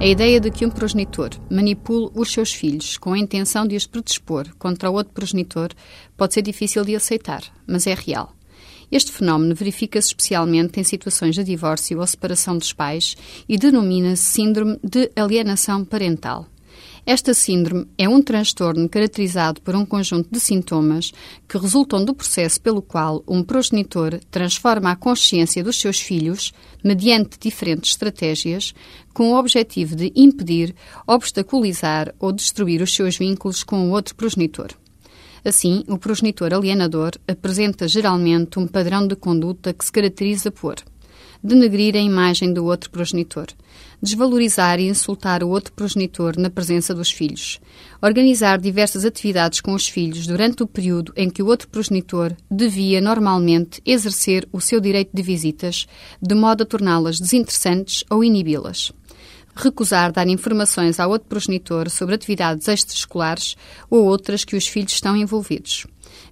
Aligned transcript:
A 0.00 0.06
ideia 0.06 0.40
de 0.40 0.50
que 0.50 0.64
um 0.64 0.70
progenitor 0.70 1.28
manipule 1.50 2.10
os 2.14 2.32
seus 2.32 2.54
filhos 2.54 2.96
com 2.96 3.12
a 3.12 3.18
intenção 3.18 3.66
de 3.66 3.76
os 3.76 3.86
predispor 3.86 4.48
contra 4.58 4.90
o 4.90 4.94
outro 4.94 5.12
progenitor 5.12 5.72
pode 6.16 6.32
ser 6.32 6.40
difícil 6.40 6.82
de 6.86 6.96
aceitar, 6.96 7.42
mas 7.66 7.86
é 7.86 7.92
real. 7.92 8.34
Este 8.90 9.12
fenómeno 9.12 9.54
verifica-se 9.54 10.08
especialmente 10.08 10.80
em 10.80 10.84
situações 10.84 11.34
de 11.34 11.44
divórcio 11.44 12.00
ou 12.00 12.06
separação 12.06 12.56
dos 12.56 12.72
pais 12.72 13.14
e 13.46 13.58
denomina-se 13.58 14.22
síndrome 14.22 14.80
de 14.82 15.10
alienação 15.14 15.84
parental. 15.84 16.46
Esta 17.12 17.34
síndrome 17.34 17.88
é 17.98 18.08
um 18.08 18.22
transtorno 18.22 18.88
caracterizado 18.88 19.60
por 19.62 19.74
um 19.74 19.84
conjunto 19.84 20.28
de 20.30 20.38
sintomas 20.38 21.12
que 21.48 21.58
resultam 21.58 22.04
do 22.04 22.14
processo 22.14 22.60
pelo 22.60 22.80
qual 22.80 23.24
um 23.26 23.42
progenitor 23.42 24.20
transforma 24.30 24.92
a 24.92 24.94
consciência 24.94 25.64
dos 25.64 25.74
seus 25.74 25.98
filhos, 25.98 26.52
mediante 26.84 27.36
diferentes 27.36 27.90
estratégias, 27.90 28.72
com 29.12 29.32
o 29.32 29.36
objetivo 29.36 29.96
de 29.96 30.12
impedir, 30.14 30.72
obstaculizar 31.04 32.14
ou 32.16 32.30
destruir 32.30 32.80
os 32.80 32.94
seus 32.94 33.18
vínculos 33.18 33.64
com 33.64 33.88
o 33.88 33.90
outro 33.90 34.14
progenitor. 34.14 34.68
Assim, 35.44 35.82
o 35.88 35.98
progenitor 35.98 36.54
alienador 36.54 37.10
apresenta 37.26 37.88
geralmente 37.88 38.56
um 38.56 38.68
padrão 38.68 39.04
de 39.04 39.16
conduta 39.16 39.72
que 39.72 39.84
se 39.84 39.90
caracteriza 39.90 40.52
por 40.52 40.76
denegrir 41.42 41.96
a 41.96 42.00
imagem 42.00 42.52
do 42.52 42.64
outro 42.64 42.90
progenitor, 42.90 43.46
desvalorizar 44.02 44.78
e 44.78 44.88
insultar 44.88 45.42
o 45.42 45.48
outro 45.48 45.72
progenitor 45.72 46.38
na 46.38 46.50
presença 46.50 46.94
dos 46.94 47.10
filhos, 47.10 47.60
organizar 48.00 48.58
diversas 48.58 49.04
atividades 49.04 49.60
com 49.60 49.74
os 49.74 49.88
filhos 49.88 50.26
durante 50.26 50.62
o 50.62 50.66
período 50.66 51.12
em 51.16 51.28
que 51.28 51.42
o 51.42 51.46
outro 51.46 51.68
progenitor 51.68 52.34
devia 52.50 53.00
normalmente 53.00 53.82
exercer 53.84 54.48
o 54.52 54.60
seu 54.60 54.80
direito 54.80 55.10
de 55.12 55.22
visitas, 55.22 55.86
de 56.20 56.34
modo 56.34 56.62
a 56.62 56.66
torná-las 56.66 57.18
desinteressantes 57.18 58.04
ou 58.10 58.22
inibi-las 58.24 58.92
recusar 59.60 60.12
dar 60.12 60.26
informações 60.26 60.98
ao 60.98 61.10
outro 61.10 61.28
progenitor 61.28 61.88
sobre 61.90 62.14
atividades 62.14 62.66
extraescolares 62.66 63.56
ou 63.88 64.04
outras 64.04 64.44
que 64.44 64.56
os 64.56 64.66
filhos 64.66 64.92
estão 64.92 65.16
envolvidos 65.16 65.86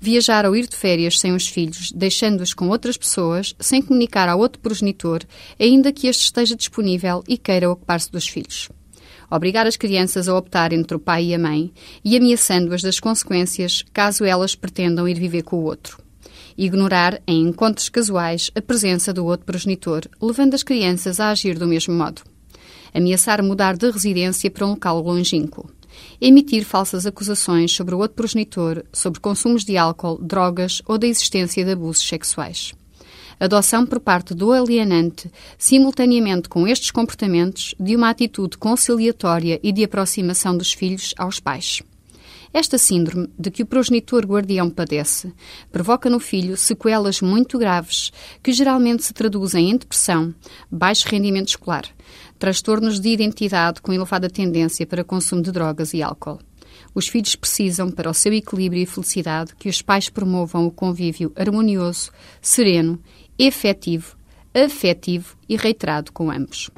viajar 0.00 0.44
ou 0.46 0.54
ir 0.54 0.66
de 0.66 0.76
férias 0.76 1.18
sem 1.18 1.32
os 1.32 1.48
filhos, 1.48 1.90
deixando-os 1.92 2.52
com 2.52 2.68
outras 2.68 2.96
pessoas, 2.96 3.54
sem 3.58 3.80
comunicar 3.80 4.28
ao 4.28 4.38
outro 4.38 4.60
progenitor, 4.60 5.22
ainda 5.58 5.92
que 5.92 6.06
este 6.06 6.24
esteja 6.24 6.54
disponível 6.54 7.22
e 7.26 7.38
queira 7.38 7.70
ocupar-se 7.70 8.10
dos 8.10 8.28
filhos. 8.28 8.68
Obrigar 9.30 9.66
as 9.66 9.76
crianças 9.76 10.28
a 10.28 10.36
optar 10.36 10.72
entre 10.72 10.96
o 10.96 11.00
pai 11.00 11.26
e 11.26 11.34
a 11.34 11.38
mãe 11.38 11.72
e 12.04 12.16
ameaçando-as 12.16 12.82
das 12.82 13.00
consequências 13.00 13.82
caso 13.92 14.24
elas 14.24 14.54
pretendam 14.54 15.08
ir 15.08 15.18
viver 15.18 15.42
com 15.42 15.56
o 15.56 15.64
outro. 15.64 16.02
Ignorar, 16.56 17.20
em 17.26 17.48
encontros 17.48 17.88
casuais, 17.88 18.50
a 18.54 18.62
presença 18.62 19.12
do 19.12 19.24
outro 19.24 19.46
progenitor, 19.46 20.02
levando 20.22 20.54
as 20.54 20.62
crianças 20.62 21.18
a 21.18 21.30
agir 21.30 21.58
do 21.58 21.66
mesmo 21.66 21.94
modo. 21.94 22.33
Ameaçar 22.94 23.42
mudar 23.42 23.76
de 23.76 23.90
residência 23.90 24.50
para 24.50 24.66
um 24.66 24.70
local 24.70 25.00
longínquo 25.02 25.68
emitir 26.20 26.64
falsas 26.64 27.06
acusações 27.06 27.72
sobre 27.72 27.94
o 27.94 27.98
outro 27.98 28.16
progenitor 28.16 28.84
sobre 28.92 29.20
consumos 29.20 29.64
de 29.64 29.76
álcool, 29.76 30.18
drogas 30.20 30.82
ou 30.86 30.98
da 30.98 31.06
existência 31.06 31.64
de 31.64 31.72
abusos 31.72 32.06
sexuais. 32.06 32.72
Adoção 33.38 33.84
por 33.84 33.98
parte 33.98 34.32
do 34.32 34.52
alienante, 34.52 35.30
simultaneamente 35.58 36.48
com 36.48 36.68
estes 36.68 36.90
comportamentos, 36.90 37.74
de 37.80 37.96
uma 37.96 38.08
atitude 38.08 38.56
conciliatória 38.56 39.58
e 39.62 39.72
de 39.72 39.82
aproximação 39.82 40.56
dos 40.56 40.72
filhos 40.72 41.12
aos 41.18 41.40
pais. 41.40 41.82
Esta 42.54 42.78
síndrome, 42.78 43.28
de 43.36 43.50
que 43.50 43.64
o 43.64 43.66
progenitor 43.66 44.24
guardião 44.24 44.70
padece, 44.70 45.34
provoca 45.72 46.08
no 46.08 46.20
filho 46.20 46.56
sequelas 46.56 47.20
muito 47.20 47.58
graves, 47.58 48.12
que 48.40 48.52
geralmente 48.52 49.02
se 49.02 49.12
traduzem 49.12 49.72
em 49.72 49.76
depressão, 49.76 50.32
baixo 50.70 51.08
rendimento 51.08 51.48
escolar, 51.48 51.84
transtornos 52.38 53.00
de 53.00 53.08
identidade 53.08 53.82
com 53.82 53.92
elevada 53.92 54.30
tendência 54.30 54.86
para 54.86 55.02
consumo 55.02 55.42
de 55.42 55.50
drogas 55.50 55.92
e 55.94 56.00
álcool. 56.00 56.38
Os 56.94 57.08
filhos 57.08 57.34
precisam, 57.34 57.90
para 57.90 58.08
o 58.08 58.14
seu 58.14 58.32
equilíbrio 58.32 58.82
e 58.82 58.86
felicidade, 58.86 59.56
que 59.56 59.68
os 59.68 59.82
pais 59.82 60.08
promovam 60.08 60.64
o 60.64 60.70
convívio 60.70 61.32
harmonioso, 61.34 62.12
sereno, 62.40 63.00
efetivo, 63.36 64.16
afetivo 64.54 65.36
e 65.48 65.56
reiterado 65.56 66.12
com 66.12 66.30
ambos. 66.30 66.70